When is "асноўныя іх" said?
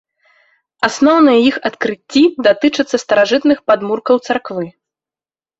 0.87-1.59